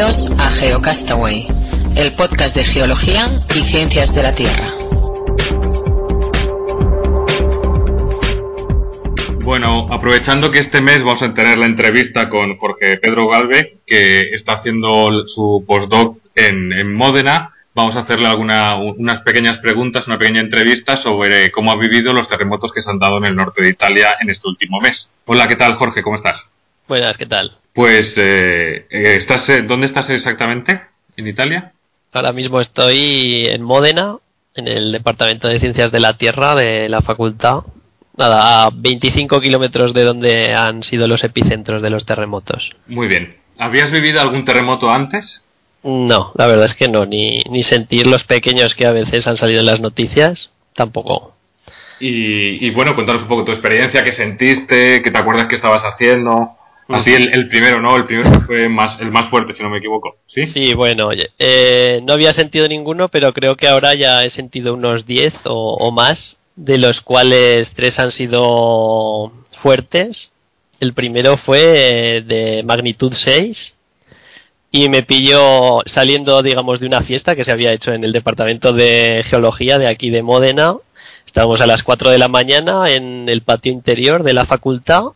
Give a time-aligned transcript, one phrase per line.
[0.00, 1.46] Bienvenidos a GeoCastaway,
[1.94, 4.72] el podcast de geología y ciencias de la Tierra.
[9.44, 14.30] Bueno, aprovechando que este mes vamos a tener la entrevista con Jorge Pedro Galve, que
[14.32, 20.16] está haciendo su postdoc en, en Módena, vamos a hacerle alguna, unas pequeñas preguntas, una
[20.16, 23.60] pequeña entrevista sobre cómo ha vivido los terremotos que se han dado en el norte
[23.60, 25.10] de Italia en este último mes.
[25.26, 26.02] Hola, ¿qué tal, Jorge?
[26.02, 26.46] ¿Cómo estás?
[26.88, 27.58] Buenas, ¿qué tal?
[27.80, 30.82] Pues, eh, eh, ¿estás, eh, ¿dónde estás exactamente?
[31.16, 31.72] ¿En Italia?
[32.12, 34.18] Ahora mismo estoy en Módena,
[34.54, 37.60] en el Departamento de Ciencias de la Tierra de la Facultad.
[38.18, 42.76] Nada, a 25 kilómetros de donde han sido los epicentros de los terremotos.
[42.86, 43.38] Muy bien.
[43.56, 45.42] ¿Habías vivido algún terremoto antes?
[45.82, 49.38] No, la verdad es que no, ni, ni sentir los pequeños que a veces han
[49.38, 51.34] salido en las noticias, tampoco.
[51.98, 55.86] Y, y bueno, cuéntanos un poco tu experiencia, qué sentiste, qué te acuerdas que estabas
[55.86, 56.58] haciendo.
[56.92, 57.96] Así el, el, primero, ¿no?
[57.96, 60.16] El primero fue más, el más fuerte, si no me equivoco.
[60.26, 64.30] Sí, sí bueno, oye, eh, no había sentido ninguno, pero creo que ahora ya he
[64.30, 70.32] sentido unos 10 o, más, de los cuales tres han sido fuertes.
[70.80, 73.76] El primero fue de magnitud 6
[74.72, 78.72] y me pilló saliendo, digamos, de una fiesta que se había hecho en el departamento
[78.72, 80.76] de geología de aquí de Módena.
[81.26, 85.12] Estábamos a las 4 de la mañana en el patio interior de la facultad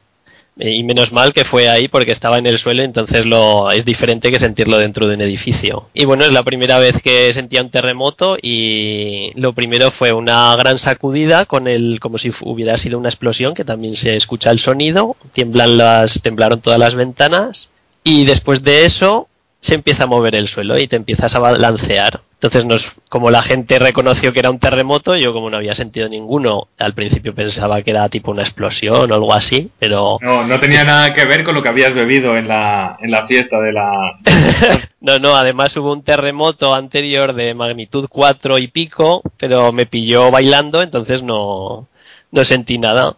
[0.58, 4.30] y menos mal que fue ahí porque estaba en el suelo, entonces lo es diferente
[4.30, 5.88] que sentirlo dentro de un edificio.
[5.94, 10.54] Y bueno, es la primera vez que sentía un terremoto y lo primero fue una
[10.56, 14.58] gran sacudida con el como si hubiera sido una explosión, que también se escucha el
[14.58, 17.70] sonido, tiemblan las temblaron todas las ventanas
[18.04, 19.28] y después de eso
[19.64, 22.20] se empieza a mover el suelo y te empiezas a balancear.
[22.34, 26.06] Entonces, nos, como la gente reconoció que era un terremoto, yo como no había sentido
[26.06, 30.18] ninguno, al principio pensaba que era tipo una explosión o algo así, pero...
[30.20, 33.26] No, no tenía nada que ver con lo que habías bebido en la, en la
[33.26, 34.20] fiesta de la...
[35.00, 40.30] no, no, además hubo un terremoto anterior de magnitud 4 y pico, pero me pilló
[40.30, 41.88] bailando, entonces no,
[42.30, 43.16] no sentí nada.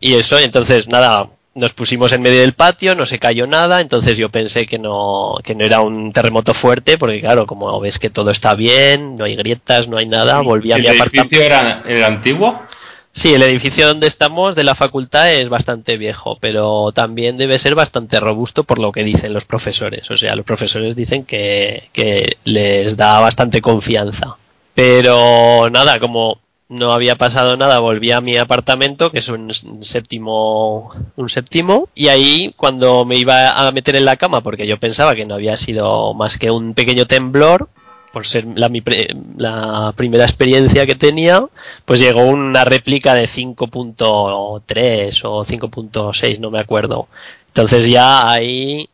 [0.00, 4.16] Y eso, entonces nada, nos pusimos en medio del patio, no se cayó nada, entonces
[4.16, 8.10] yo pensé que no, que no era un terremoto fuerte, porque claro, como ves que
[8.10, 11.36] todo está bien, no hay grietas, no hay nada, volví a mi apartamento.
[11.36, 12.62] ¿El edificio era, era antiguo?
[13.10, 17.74] Sí, el edificio donde estamos de la facultad es bastante viejo, pero también debe ser
[17.74, 20.10] bastante robusto por lo que dicen los profesores.
[20.10, 24.36] O sea, los profesores dicen que, que les da bastante confianza.
[24.74, 30.92] Pero nada, como no había pasado nada, volví a mi apartamento, que es un séptimo,
[31.16, 35.14] un séptimo, y ahí cuando me iba a meter en la cama, porque yo pensaba
[35.14, 37.68] que no había sido más que un pequeño temblor,
[38.12, 38.82] por ser la, mi,
[39.36, 41.46] la primera experiencia que tenía,
[41.84, 47.08] pues llegó una réplica de 5.3 o 5.6, no me acuerdo.
[47.48, 48.88] Entonces ya ahí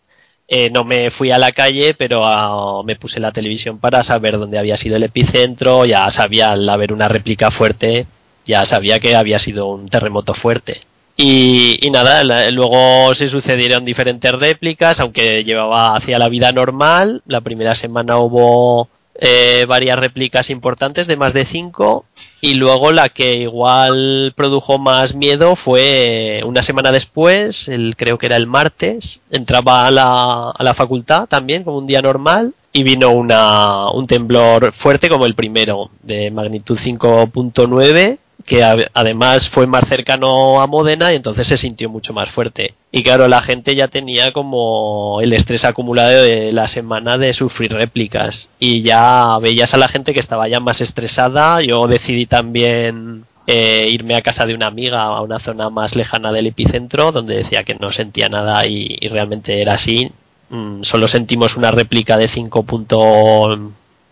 [0.47, 4.38] eh, no me fui a la calle, pero uh, me puse la televisión para saber
[4.38, 5.87] dónde había sido el epicentro.
[5.87, 8.06] Ya sabía, al haber una réplica fuerte,
[8.44, 10.81] ya sabía que había sido un terremoto fuerte.
[11.16, 17.22] Y, nada, luego se sucedieron diferentes réplicas, aunque llevaba hacia la vida normal.
[17.26, 22.05] La primera semana hubo eh, varias réplicas importantes de más de cinco
[22.44, 28.27] y luego la que igual produjo más miedo fue una semana después, el, creo que
[28.27, 32.82] era el martes, entraba a la, a la facultad también como un día normal y
[32.82, 39.88] vino una, un temblor fuerte como el primero de magnitud 5.9 que además fue más
[39.88, 42.75] cercano a Módena y entonces se sintió mucho más fuerte.
[42.93, 47.72] Y claro, la gente ya tenía como el estrés acumulado de la semana de sufrir
[47.72, 51.62] réplicas y ya veías a la gente que estaba ya más estresada.
[51.62, 56.31] Yo decidí también eh, irme a casa de una amiga a una zona más lejana
[56.32, 60.12] del epicentro donde decía que no sentía nada y, realmente era así.
[60.50, 63.59] Mm, solo sentimos una réplica de 5 puntos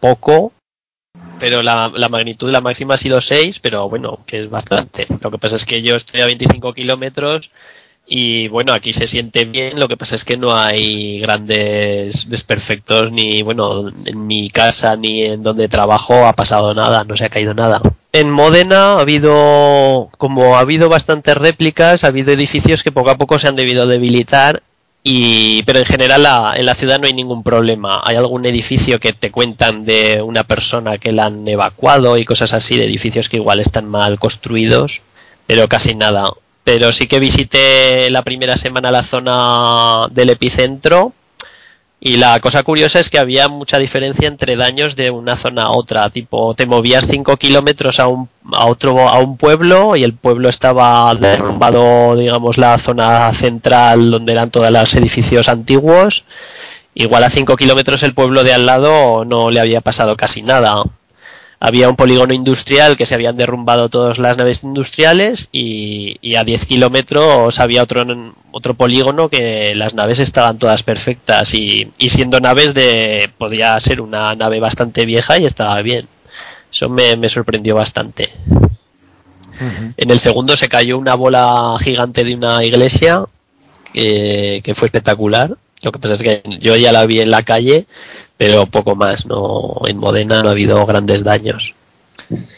[0.01, 0.53] poco
[1.43, 5.09] pero la, la, magnitud, la máxima ha sido 6, pero bueno, que es bastante.
[5.21, 7.51] Lo que pasa es que yo estoy a 25 kilómetros
[8.07, 13.11] y bueno, aquí se siente bien, lo que pasa es que no hay grandes desperfectos,
[13.11, 17.29] ni bueno, en mi casa ni en donde trabajo ha pasado nada, no se ha
[17.29, 17.83] caído nada.
[18.13, 23.19] En Módena ha habido, como ha habido bastantes réplicas, ha habido edificios que poco a
[23.19, 24.63] poco se han debido debilitar
[25.05, 28.01] y, pero en general la, en la ciudad no hay ningún problema.
[28.05, 32.53] Hay algún edificio que te cuentan de una persona que la han evacuado y cosas
[32.53, 35.03] así, de edificios que igual están mal construidos,
[35.47, 36.31] pero casi nada.
[36.65, 41.13] Pero sí que visité la primera semana la zona del epicentro
[42.05, 45.71] y la cosa curiosa es que había mucha diferencia entre daños de una zona a
[45.71, 46.11] otra.
[46.11, 50.49] Tipo, te movías 5 kilómetros a un, a otro, a un pueblo y el pueblo
[50.49, 56.25] estaba derrumbado, digamos, la zona central donde eran todos los edificios antiguos.
[56.95, 60.83] igual a 5 kilómetros el pueblo de al lado no le había pasado casi nada.
[61.65, 66.67] Había un polígono industrial que se habían derrumbado todas las naves industriales y, a 10
[66.67, 68.05] kilómetros había otro,
[68.51, 73.31] otro polígono que las naves estaban todas perfectas y, siendo naves de...
[73.39, 76.09] podía ser una nave bastante vieja y estaba bien.
[76.73, 78.29] Eso me, sorprendió bastante.
[79.97, 83.25] En el segundo se cayó una bola gigante de una iglesia
[83.95, 85.57] que fue espectacular.
[85.83, 87.87] Lo que pasa es que yo ya la vi en la calle,
[88.43, 89.25] pero poco más.
[89.25, 91.75] No, en Modena no ha habido grandes daños.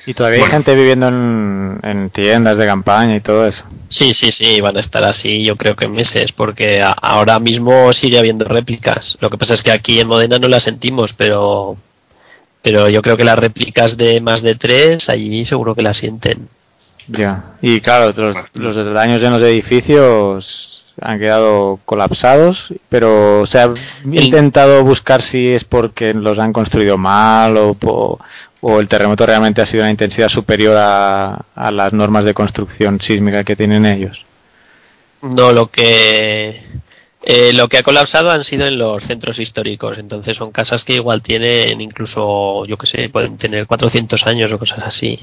[0.06, 3.64] ¿Y todavía hay gente viviendo en, tiendas de campaña y todo eso?
[3.90, 8.18] Sí, sí, sí, van a estar así yo creo que meses, porque ahora mismo sigue
[8.18, 9.18] habiendo réplicas.
[9.20, 11.76] Lo que pasa es que aquí en Modena no las sentimos, pero,
[12.62, 16.48] pero yo creo que las réplicas de más de tres, allí seguro que las sienten.
[17.08, 23.68] Ya, y claro, los, los daños en los edificios han quedado colapsados, pero se ha
[24.04, 27.76] intentado buscar si es porque los han construido mal o,
[28.66, 33.44] o el terremoto realmente ha sido una intensidad superior a, las normas de construcción sísmica
[33.44, 34.24] que tienen ellos.
[35.20, 36.62] No, lo que
[37.22, 40.94] eh, lo que ha colapsado han sido en los centros históricos, entonces son casas que
[40.94, 45.20] igual tienen incluso, yo que sé, pueden tener 400 años o cosas así.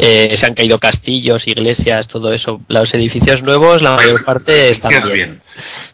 [0.00, 2.60] Eh, se han caído castillos, iglesias, todo eso.
[2.68, 5.42] Los edificios nuevos, la mayor parte están bien.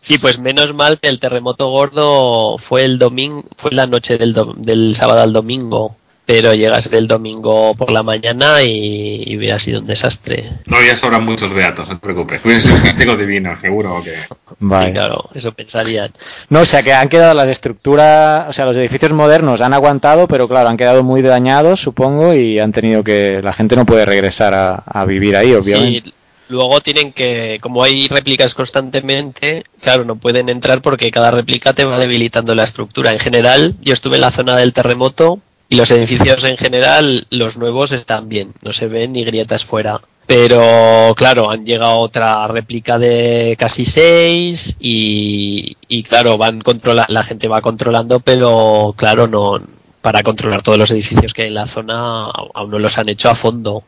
[0.00, 4.36] Sí, pues menos mal que el terremoto gordo fue el domingo, fue la noche del,
[4.58, 9.86] del sábado al domingo pero llegas el domingo por la mañana y, hubiera sido un
[9.86, 10.50] desastre.
[10.66, 12.40] No, ya sobran muchos beatos, no te preocupes.
[12.44, 14.16] un tengo divino, seguro que.
[14.16, 16.12] Sí, claro, eso pensarían.
[16.50, 20.26] No, o sea que han quedado las estructuras, o sea, los edificios modernos han aguantado,
[20.26, 23.40] pero claro, han quedado muy dañados, supongo, y han tenido que.
[23.42, 26.08] La gente no puede regresar a, vivir ahí, obviamente.
[26.08, 26.14] Sí.
[26.48, 31.84] Luego tienen que, como hay réplicas constantemente, claro, no pueden entrar porque cada réplica te
[31.84, 33.12] va debilitando la estructura.
[33.12, 37.56] En general, yo estuve en la zona del terremoto y los edificios en general, los
[37.56, 40.00] nuevos están bien, no se ven ni grietas fuera.
[40.26, 47.22] Pero claro, han llegado otra réplica de casi seis y, y claro, van controla la
[47.22, 49.60] gente va controlando, pero claro, no
[50.02, 53.28] para controlar todos los edificios que hay en la zona aún no los han hecho
[53.28, 53.84] a fondo.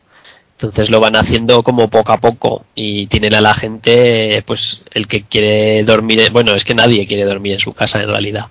[0.53, 5.07] Entonces lo van haciendo como poco a poco y tienen a la gente, pues el
[5.07, 8.47] que quiere dormir, bueno, es que nadie quiere dormir en su casa en realidad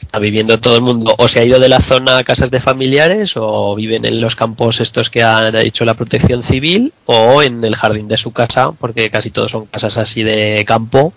[0.00, 2.60] está viviendo todo el mundo o se ha ido de la zona a casas de
[2.60, 7.62] familiares o viven en los campos estos que han hecho la protección civil o en
[7.62, 11.12] el jardín de su casa porque casi todos son casas así de campo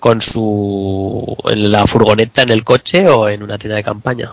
[0.00, 4.32] con su en la furgoneta en el coche o en una tienda de campaña.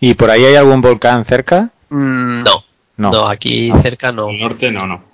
[0.00, 2.64] Y por ahí hay algún volcán cerca mm, no,
[2.96, 3.26] no.
[3.26, 4.32] Aquí cerca no.
[4.32, 5.09] Norte no no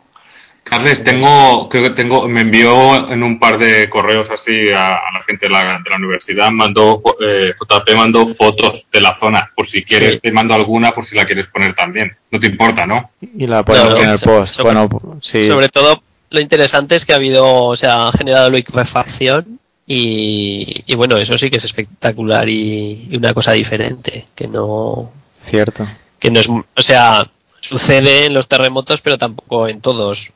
[0.68, 5.22] Carles, tengo, creo que tengo, me envió en un par de correos así a, la
[5.24, 9.68] gente de la, de la universidad, mandó, eh, JP mandó fotos de la zona, por
[9.68, 12.16] si quieres, te mando alguna por si la quieres poner también.
[12.32, 13.12] No te importa, ¿no?
[13.20, 14.56] Y la ponemos en el post.
[14.56, 15.46] Sobre, bueno, sí.
[15.46, 20.94] Sobre todo, lo interesante es que ha habido, o sea, ha generado liquefacción y, y
[20.96, 25.12] bueno, eso sí que es espectacular y, y una cosa diferente, que no...
[25.44, 25.86] Cierto.
[26.18, 27.30] Que no es, o sea,
[27.60, 30.32] sucede en los terremotos, pero tampoco en todos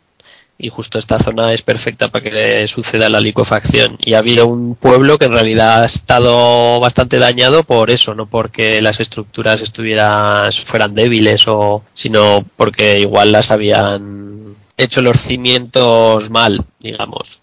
[0.60, 3.96] y justo esta zona es perfecta para que suceda la licuefacción.
[4.04, 8.26] Y ha habido un pueblo que en realidad ha estado bastante dañado por eso, no
[8.26, 16.30] porque las estructuras estuvieran fueran débiles o sino porque igual las habían hecho los cimientos
[16.30, 17.40] mal, digamos.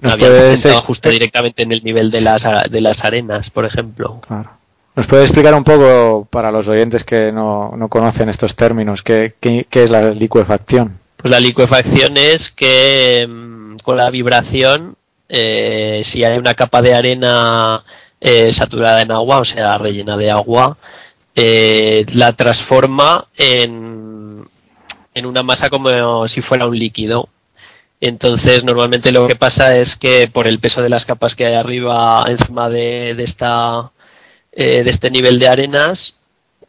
[0.00, 4.20] No habían justo directamente en el nivel de las de las arenas, por ejemplo.
[4.26, 4.50] Claro.
[4.96, 9.34] ¿Nos puede explicar un poco para los oyentes que no, no conocen estos términos qué,
[9.40, 10.98] qué, qué es la licuefacción?
[11.20, 14.96] Pues la licuefacción es que mm, con la vibración,
[15.28, 17.84] eh, si hay una capa de arena
[18.20, 20.78] eh, saturada en agua, o sea, rellena de agua,
[21.34, 24.48] eh, la transforma en,
[25.14, 27.28] en una masa como si fuera un líquido.
[28.00, 31.54] Entonces, normalmente lo que pasa es que por el peso de las capas que hay
[31.54, 33.92] arriba, encima de, de esta,
[34.52, 36.18] de este nivel de arenas,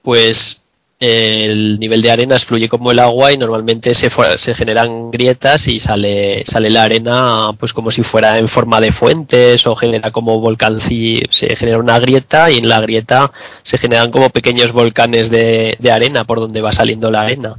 [0.01, 0.61] pues
[1.01, 5.79] el nivel de arenas fluye como el agua y normalmente se, se generan grietas y
[5.79, 10.39] sale, sale la arena pues como si fuera en forma de fuentes o genera como
[10.39, 13.31] volcán, se genera una grieta y en la grieta
[13.63, 17.55] se generan como pequeños volcanes de, arena por donde va saliendo la arena.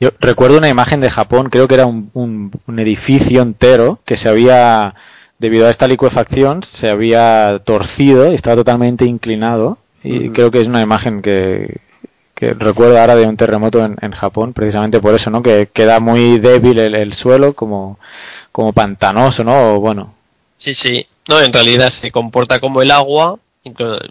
[0.00, 4.28] Yo recuerdo una imagen de Japón, creo que era un, un edificio entero que se
[4.28, 4.96] había,
[5.38, 9.78] debido a esta licuefacción, se había torcido y estaba totalmente inclinado.
[10.02, 11.76] Y creo que es una imagen que,
[12.40, 15.42] que recuerdo ahora de un terremoto en, en, Japón, precisamente por eso, ¿no?
[15.42, 17.98] Que queda muy débil el, suelo, como,
[18.50, 19.78] como pantanoso, ¿no?
[19.78, 20.14] bueno.
[20.56, 21.06] Sí, sí.
[21.28, 23.38] No, en realidad se comporta como el agua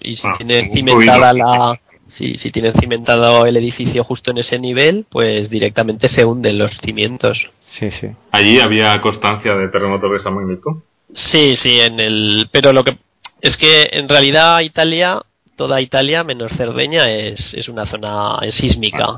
[0.01, 5.05] y si tienes cimentada la si, si tienes cimentado el edificio justo en ese nivel,
[5.09, 7.49] pues directamente se hunden los cimientos.
[7.65, 8.09] Sí, sí.
[8.31, 10.77] ¿Allí había constancia de terremotos de esa magnitud?
[11.13, 12.47] Sí, sí, en el.
[12.51, 12.97] Pero lo que.
[13.41, 15.21] Es que en realidad Italia,
[15.59, 19.17] toda Italia menos Cerdeña es, una zona sísmica.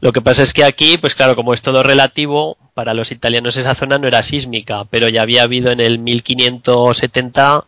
[0.00, 3.56] Lo que pasa es que aquí, pues claro, como es todo relativo, para los italianos
[3.56, 7.64] esa zona no era sísmica, pero ya había habido en el 1570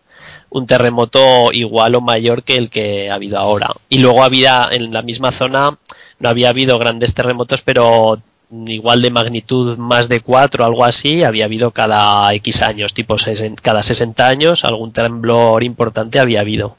[0.49, 3.73] un terremoto igual o mayor que el que ha habido ahora.
[3.88, 5.76] Y luego había en la misma zona,
[6.21, 8.23] no había habido grandes terremotos, pero
[8.68, 13.16] igual de magnitud más de 4 algo así, había habido cada X años, tipo
[13.61, 16.76] cada 60 años, algún temblor importante había habido.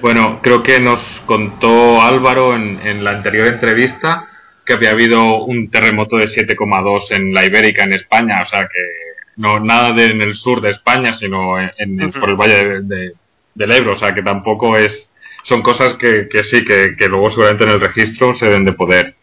[0.00, 4.28] Bueno, creo que nos contó Álvaro en, en la anterior entrevista
[4.68, 9.08] que había habido un terremoto de 7,2 en la Ibérica, en España, o sea que
[9.36, 13.92] no nada de en el sur de España, sino en, por el valle del Ebro,
[13.92, 15.08] o sea que tampoco es,
[15.42, 18.72] son cosas que, que sí, que, que, luego seguramente en el registro se deben de
[18.74, 19.16] poder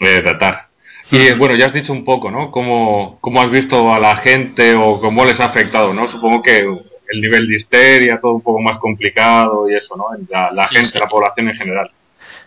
[0.00, 0.68] eh, tratar.
[1.10, 2.50] Y bueno, ya has dicho un poco, ¿no?
[2.50, 6.06] ¿Cómo, ¿Cómo has visto a la gente o cómo les ha afectado, ¿no?
[6.06, 6.68] Supongo que
[7.08, 10.06] el nivel de histeria, todo un poco más complicado y eso, ¿no?
[10.28, 11.90] La, la gente, la población en general.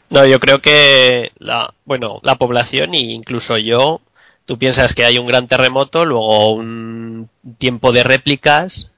[0.09, 4.01] No, yo creo que la, bueno, la población e incluso yo,
[4.45, 8.91] tú piensas que hay un gran terremoto, luego un tiempo de réplicas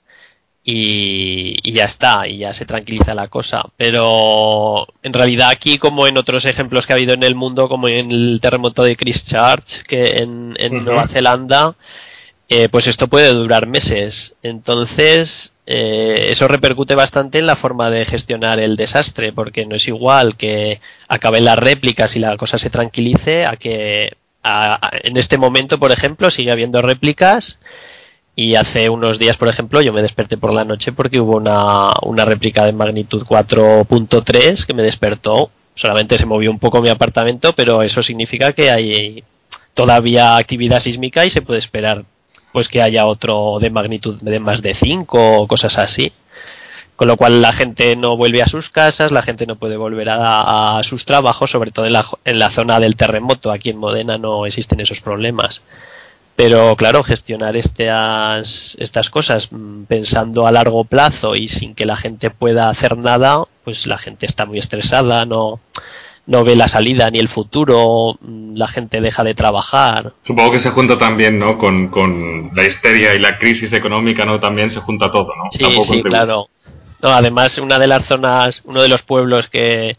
[0.64, 3.66] y, y, ya está, y ya se tranquiliza la cosa.
[3.78, 7.88] Pero en realidad aquí, como en otros ejemplos que ha habido en el mundo, como
[7.90, 11.76] en el terremoto de Christchurch, que en, en Nueva Zelanda,
[12.56, 14.36] eh, pues esto puede durar meses.
[14.44, 19.88] Entonces, eh, eso repercute bastante en la forma de gestionar el desastre, porque no es
[19.88, 25.80] igual que acaben las réplicas y la cosa se tranquilice a que en este momento,
[25.80, 27.58] por ejemplo, sigue habiendo réplicas.
[28.36, 31.92] Y hace unos días, por ejemplo, yo me desperté por la noche porque hubo una,
[32.04, 35.50] una réplica de magnitud 4.3 que me despertó.
[35.74, 39.24] Solamente se movió un poco mi apartamento, pero eso significa que hay
[39.74, 42.06] todavía actividad sísmica y se puede esperar
[42.54, 46.14] pues que haya otro de magnitud de más de 5 o cosas así.
[46.96, 50.08] Con lo cual la gente no vuelve a sus casas, la gente no puede volver
[50.12, 53.52] a, sus trabajos, sobre todo en la, en la zona del terremoto.
[53.52, 55.64] Aquí en Modena no existen esos problemas.
[56.36, 61.96] Pero claro, gestionar estas, estas cosas mm, pensando a largo plazo y sin que la
[61.96, 65.60] gente pueda hacer nada, pues la gente está muy estresada, no,
[66.26, 70.14] no ve la salida ni el futuro, mm, la gente deja de trabajar.
[70.22, 71.58] Supongo que se junta también, ¿no?
[71.58, 74.40] Con, con la histeria y la crisis económica, ¿no?
[74.40, 75.50] También se junta todo, ¿no?
[75.50, 76.50] Sí, sí, claro.
[77.02, 79.98] No, además, una de las zonas, uno de los pueblos que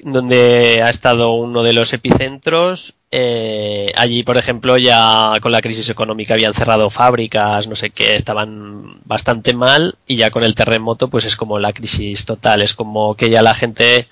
[0.00, 5.88] donde ha estado uno de los epicentros, eh, allí, por ejemplo, ya con la crisis
[5.90, 11.08] económica habían cerrado fábricas, no sé qué, estaban bastante mal y ya con el terremoto,
[11.08, 14.06] pues es como la crisis total, es como que ya la gente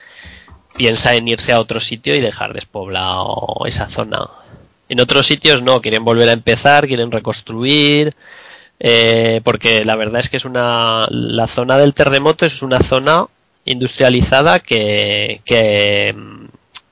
[0.77, 4.29] piensa en irse a otro sitio y dejar despoblado esa zona.
[4.89, 8.15] En otros sitios no, quieren volver a empezar, quieren reconstruir,
[8.79, 13.27] eh, porque la verdad es que es una, la zona del terremoto es una zona
[13.65, 16.15] industrializada que, que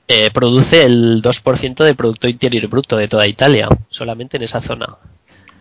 [0.07, 4.97] eh, produce el 2% del Producto Interior Bruto de toda Italia, solamente en esa zona.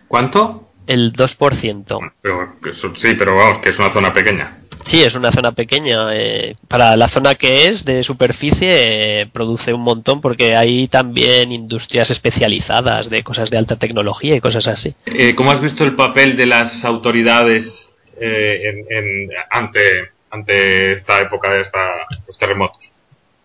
[0.08, 0.68] ¿Cuánto?
[0.86, 2.12] El 2%.
[2.20, 2.56] Pero,
[2.94, 4.58] sí, pero vamos, que es una zona pequeña.
[4.82, 6.14] Sí, es una zona pequeña.
[6.14, 11.52] Eh, para la zona que es de superficie eh, produce un montón porque hay también
[11.52, 14.94] industrias especializadas de cosas de alta tecnología y cosas así.
[15.06, 21.62] Eh, ¿Cómo has visto el papel de las autoridades en, ante, ante esta época de
[21.62, 22.90] esta, los terremotos?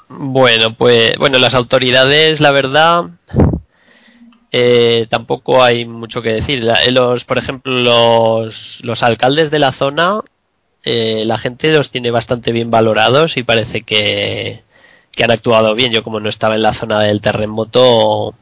[0.10, 3.05] Bueno, pues bueno, las autoridades, la verdad,
[5.10, 6.65] tampoco hay mucho que decir.
[6.91, 10.22] Los, por ejemplo, los, los alcaldes de la zona
[10.86, 14.63] eh, la gente los tiene bastante bien valorados y parece que,
[15.22, 15.91] han actuado bien.
[15.91, 18.34] Yo como no estaba en la zona del terremoto,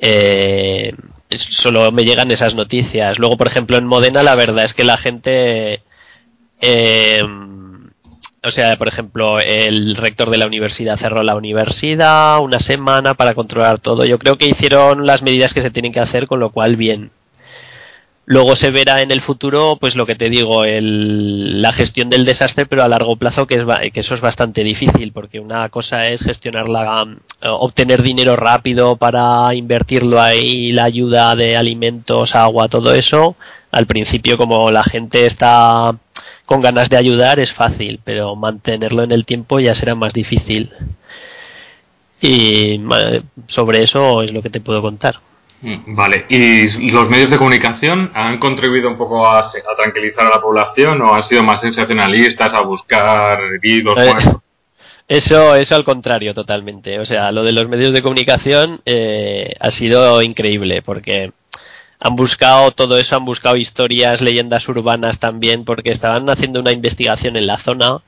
[0.00, 0.94] eh,
[1.30, 3.18] solo me llegan esas noticias.
[3.18, 5.82] Luego, por ejemplo, en Modena la verdad es que la gente...
[6.60, 7.24] Eh,
[8.42, 13.34] o sea, por ejemplo, el rector de la universidad cerró la universidad una semana para
[13.34, 14.04] controlar todo.
[14.04, 17.10] Yo creo que hicieron las medidas que se tienen que hacer, con lo cual bien.
[18.30, 22.26] Luego se verá en el futuro, pues lo que te digo, el, la gestión del
[22.26, 26.08] desastre, pero a largo plazo, que, es, que eso es bastante difícil, porque una cosa
[26.08, 27.06] es gestionar la,
[27.40, 33.34] obtener dinero rápido para invertirlo ahí, la ayuda de alimentos, agua, todo eso.
[33.72, 35.96] Al principio, como la gente está
[36.48, 40.70] con ganas de ayudar, es fácil, pero mantenerlo en el tiempo ya será más difícil.
[42.22, 42.80] Y
[43.48, 45.16] sobre eso es lo que te puedo contar.
[45.60, 50.30] Mm, vale, ¿y los medios de comunicación han contribuido un poco a, a tranquilizar a
[50.30, 54.14] la población o han sido más sensacionalistas a buscar vídeos Eh,
[55.06, 57.00] Eso, eso al contrario, totalmente.
[57.00, 61.32] O sea, lo de los medios de comunicación eh, ha sido increíble porque
[62.00, 67.36] han buscado todo eso, han buscado historias, leyendas urbanas también, porque estaban haciendo una investigación
[67.36, 68.00] en la zona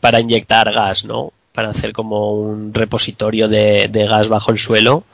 [0.00, 1.32] para inyectar gas, ¿no?
[1.52, 5.04] Para hacer como un repositorio de, de gas bajo el suelo.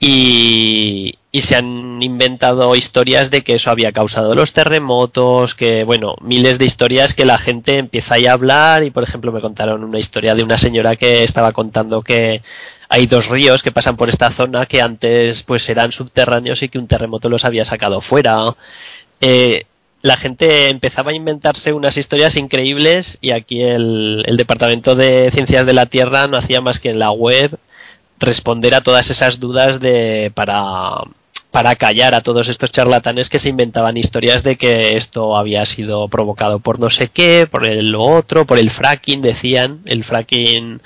[0.00, 6.14] Y, y se han inventado historias de que eso había causado los terremotos, que bueno,
[6.20, 9.82] miles de historias que la gente empieza ahí a hablar y por ejemplo me contaron
[9.82, 12.40] una historia de una señora que estaba contando que
[12.88, 16.78] hay dos ríos que pasan por esta zona que antes pues eran subterráneos y que
[16.78, 18.54] un terremoto los había sacado fuera.
[19.20, 19.64] Eh,
[20.02, 25.66] la gente empezaba a inventarse unas historias increíbles y aquí el, el Departamento de Ciencias
[25.66, 27.58] de la Tierra no hacía más que en la web
[28.20, 31.02] responder a todas esas dudas de para
[31.54, 36.08] para callar a todos estos charlatanes que se inventaban historias de que esto había sido
[36.08, 39.78] provocado por no sé qué, por el lo otro, por el fracking, decían.
[39.86, 40.82] El fracking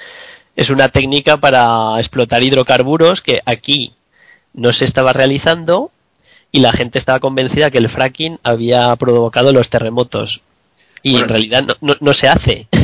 [0.56, 3.94] es una técnica para explotar hidrocarburos que aquí
[4.52, 5.90] no se estaba realizando
[6.52, 10.42] y la gente estaba convencida que el fracking había provocado los terremotos.
[11.02, 11.24] Y Bueno.
[11.24, 12.68] en realidad no, no- no se hace.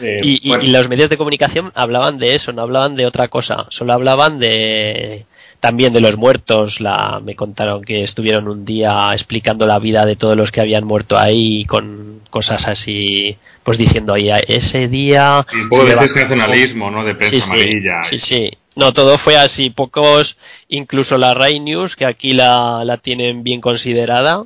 [0.00, 3.06] Eh, Y, y- bueno, y los medios de comunicación hablaban de eso, no hablaban de
[3.06, 5.24] otra cosa, solo hablaban de
[5.64, 6.82] también de los muertos.
[6.82, 10.84] La, me contaron que estuvieron un día explicando la vida de todos los que habían
[10.84, 15.46] muerto ahí con cosas así, pues diciendo ahí ese día.
[15.54, 17.02] un poco de sensacionalismo, ¿no?
[17.02, 18.02] De prensa Sí, sí, amarilla.
[18.02, 18.50] sí, sí.
[18.76, 19.70] No, todo fue así.
[19.70, 20.36] Pocos,
[20.68, 24.44] incluso la Rai News, que aquí la, la tienen bien considerada,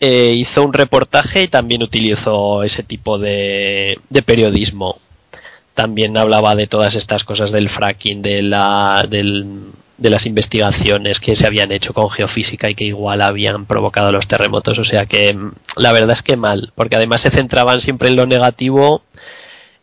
[0.00, 4.98] eh, hizo un reportaje y también utilizó ese tipo de, de periodismo.
[5.74, 9.70] También hablaba de todas estas cosas del fracking, de, la, del-
[10.02, 14.28] de las investigaciones que se habían hecho con geofísica y que igual habían provocado los
[14.28, 14.78] terremotos.
[14.78, 18.16] O sea que mm, la verdad es que mal, porque además se centraban siempre en
[18.16, 19.02] lo negativo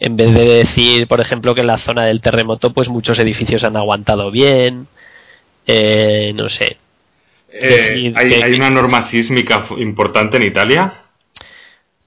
[0.01, 3.63] en vez de decir, por ejemplo, que en la zona del terremoto, pues muchos edificios
[3.65, 4.87] han aguantado bien,
[5.67, 6.77] eh, no sé.
[7.51, 10.93] Eh, hay, que- hay una norma sísmica importante en Italia.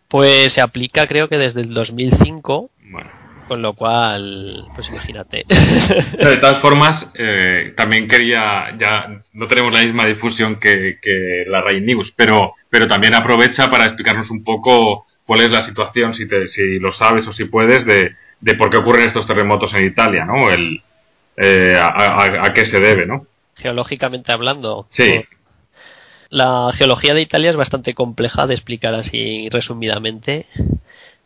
[0.08, 3.10] Pues se aplica, creo que desde el 2005, Bueno.
[3.52, 5.44] Con lo cual, pues imagínate.
[6.18, 11.60] De todas formas, eh, también quería, ya no tenemos la misma difusión que, que la
[11.60, 16.26] Rai News, pero, pero también aprovecha para explicarnos un poco cuál es la situación, si,
[16.26, 18.08] te, si lo sabes o si puedes, de,
[18.40, 20.50] de por qué ocurren estos terremotos en Italia, ¿no?
[20.50, 20.82] El,
[21.36, 23.26] eh, a, a- a qué se debe, ¿no?
[23.54, 24.86] Geológicamente hablando.
[24.88, 25.22] Sí.
[26.30, 30.46] La geología de Italia es bastante compleja de explicar así resumidamente.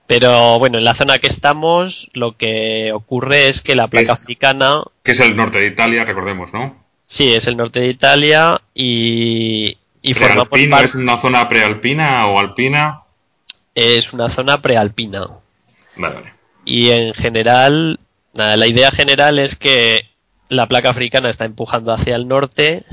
[0.07, 4.23] Pero bueno, en la zona que estamos, lo que ocurre es que la placa Es-
[4.23, 6.85] africana Que es el norte de Italia, recordemos, ¿no?
[7.09, 10.49] Sí, es el norte de Italia y, y formamos
[10.85, 13.03] ¿Es una zona prealpina o alpina?
[13.75, 15.29] es una zona prealpina.
[15.97, 16.33] Vale, vale.
[16.65, 18.01] Y en general,
[18.35, 20.09] nada, la idea general es que
[20.49, 22.85] la placa africana está empujando hacia el norte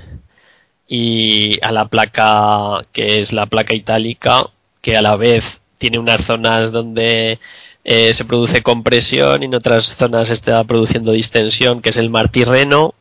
[0.88, 4.48] y a la placa que es la placa itálica,
[4.82, 7.40] que a la vez tiene unas zonas donde
[7.84, 12.30] eh, se produce compresión y en otras zonas está produciendo distensión, que es el mar
[12.30, 12.96] Tirreno.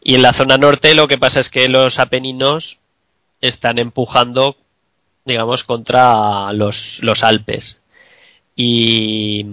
[0.00, 2.78] Y en la zona norte lo que pasa es que los Apeninos
[3.40, 4.56] están empujando,
[5.24, 7.80] digamos, contra los, los Alpes.
[8.54, 9.44] Y,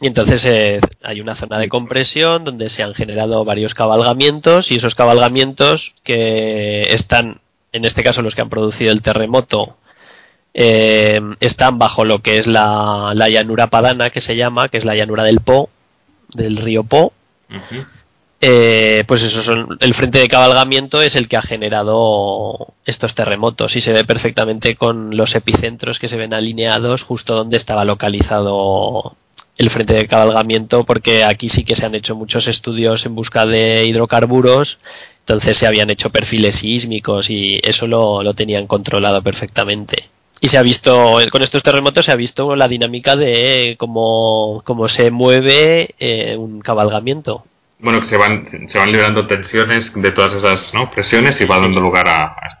[0.00, 4.74] y entonces eh, hay una zona de compresión donde se han generado varios cabalgamientos y
[4.74, 9.78] esos cabalgamientos que están, en este caso los que han producido el terremoto,
[10.54, 14.84] eh, están bajo lo que es la, la llanura padana que se llama, que es
[14.84, 15.68] la llanura del Po,
[16.32, 17.12] del río Po.
[18.40, 23.74] Eh, pues eso son el frente de cabalgamiento es el que ha generado estos terremotos
[23.76, 29.16] y se ve perfectamente con los epicentros que se ven alineados justo donde estaba localizado
[29.56, 33.46] el frente de cabalgamiento porque aquí sí que se han hecho muchos estudios en busca
[33.46, 34.78] de hidrocarburos
[35.20, 40.10] entonces se habían hecho perfiles sísmicos y eso lo, lo tenían controlado perfectamente
[40.44, 44.88] y se ha visto con estos terremotos se ha visto la dinámica de cómo, cómo
[44.88, 47.44] se mueve eh, un cabalgamiento
[47.78, 50.90] Bueno, que se van, se van liberando tensiones de todas esas ¿no?
[50.90, 51.62] presiones y va Sí.
[51.62, 52.60] dando lugar a, a esto.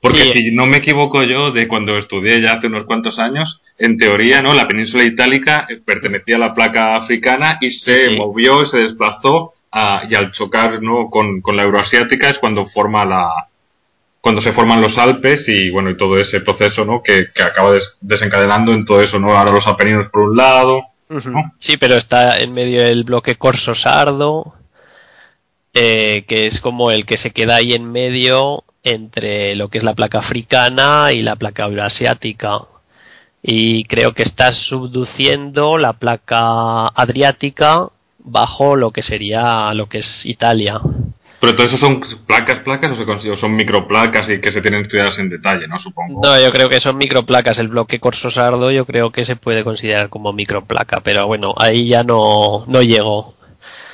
[0.00, 0.32] Porque Sí.
[0.32, 4.42] si no me equivoco yo, de cuando estudié ya hace unos cuantos años, en teoría,
[4.42, 4.52] ¿no?
[4.52, 8.16] La península itálica eh, pertenecía a la placa africana y se Sí.
[8.16, 11.08] movió y se desplazó a- y al chocar, ¿no?
[11.08, 13.30] Con, con la euroasiática es cuando forma la,
[14.22, 17.02] cuando se forman los Alpes y bueno, y todo ese proceso, ¿no?
[17.02, 19.36] Que, que acaba des- desencadenando en todo eso, ¿no?
[19.36, 20.82] Ahora los Apeninos por un lado,
[21.32, 21.52] ¿no?
[21.58, 24.54] Sí, pero está en medio del bloque corso-sardo.
[25.74, 29.84] eh, que es como el que se queda ahí en medio entre lo que es
[29.84, 32.60] la placa africana y la placa euroasiática.
[33.42, 40.26] Y creo que está subduciendo la placa adriática bajo lo que sería lo que es
[40.26, 40.80] Italia.
[41.42, 45.18] Pero todo eso son placas, placas o, se son microplacas y que se tienen estudiadas
[45.18, 45.76] en detalle, ¿no?
[45.76, 46.20] Supongo.
[46.22, 47.58] No, yo creo que son microplacas.
[47.58, 52.04] El bloque Corso-Sardo yo creo que se puede considerar como microplaca, pero bueno, ahí ya
[52.04, 53.34] no, no llego.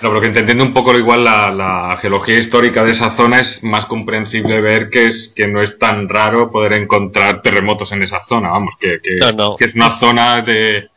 [0.03, 3.87] No, pero que entendiendo un poco igual la, geología histórica de esa zona es más
[3.87, 8.51] comprensible ver que es que no es tan raro poder encontrar terremotos en esa zona,
[8.51, 10.91] vamos, que, que, es una zona de...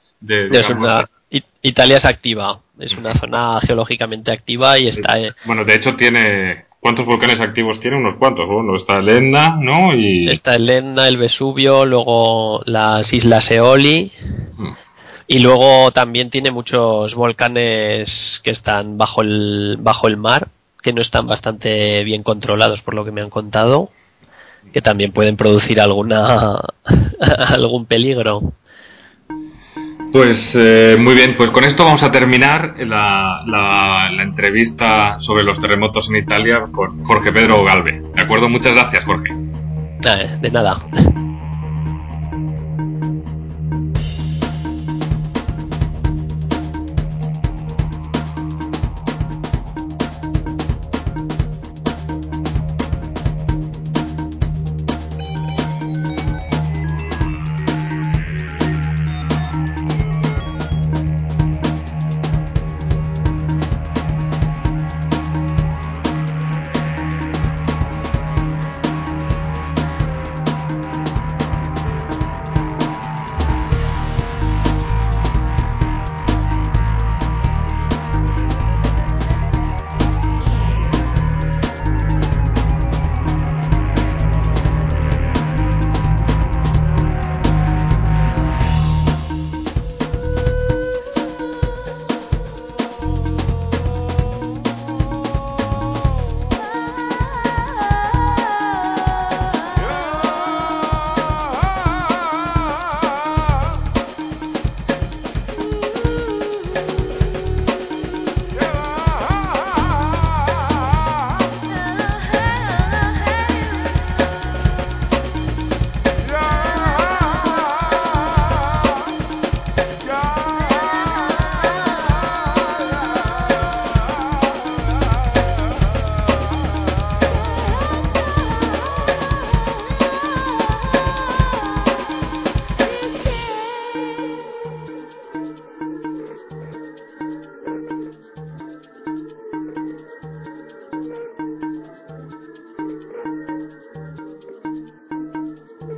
[1.62, 5.16] Italia es activa, es una zona geológicamente activa y está...
[5.46, 6.66] Bueno, de hecho tiene...
[6.80, 7.98] ¿Cuántos volcanes activos tiene?
[7.98, 8.48] Unos cuantos.
[8.48, 9.94] Bueno, está el Etna, ¿no?
[9.94, 10.28] Y...
[10.28, 14.12] Está el Etna, el Vesubio, luego las Islas Eoli.
[14.58, 14.74] Hmm.
[15.28, 20.50] Y luego también tiene muchos volcanes que están bajo el, bajo el mar,
[20.82, 23.90] que no están bastante bien controlados por lo que me han contado,
[24.74, 26.60] que también pueden producir alguna
[27.48, 28.54] algún peligro.
[30.12, 35.60] Pues eh, muy bien, pues con esto vamos a terminar la, la, entrevista sobre los
[35.60, 38.04] terremotos en Italia con Jorge Pedro Galve.
[38.14, 38.50] ¿De acuerdo?
[38.50, 39.34] Muchas gracias, Jorge.
[40.42, 40.82] de nada.